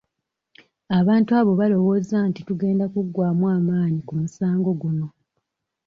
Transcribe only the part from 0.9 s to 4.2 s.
Abantu abo balowooza nti tugenda kuggwamu amaanyi ku